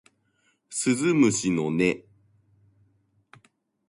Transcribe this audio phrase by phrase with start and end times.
[0.67, 1.77] 鈴虫の音